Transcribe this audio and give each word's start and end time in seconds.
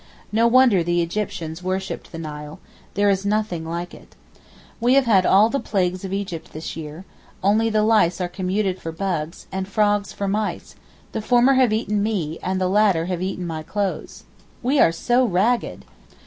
No 0.31 0.47
wonder 0.47 0.81
the 0.83 1.03
Egyptians 1.03 1.61
worshipped 1.61 2.11
the 2.11 2.17
Nile: 2.17 2.59
there 2.95 3.07
is 3.11 3.23
nothing 3.23 3.63
like 3.63 3.93
it. 3.93 4.15
We 4.79 4.95
have 4.95 5.05
had 5.05 5.27
all 5.27 5.47
the 5.47 5.59
plagues 5.59 6.03
of 6.03 6.11
Egypt 6.11 6.53
this 6.53 6.75
year, 6.75 7.05
only 7.43 7.69
the 7.69 7.83
lice 7.83 8.19
are 8.19 8.27
commuted 8.27 8.81
for 8.81 8.91
bugs, 8.91 9.45
and 9.51 9.67
the 9.67 9.69
frogs 9.69 10.11
for 10.11 10.27
mice; 10.27 10.73
the 11.11 11.21
former 11.21 11.53
have 11.53 11.71
eaten 11.71 12.01
me 12.01 12.39
and 12.41 12.59
the 12.59 12.67
latter 12.67 13.05
have 13.05 13.21
eaten 13.21 13.45
my 13.45 13.61
clothes. 13.61 14.23
We 14.63 14.79
are 14.79 14.91
so 14.91 15.23
ragged! 15.23 15.85